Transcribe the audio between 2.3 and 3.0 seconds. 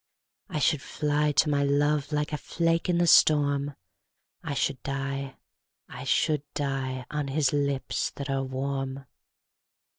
a flake in